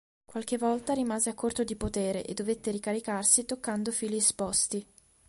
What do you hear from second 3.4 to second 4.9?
toccando fili esposti.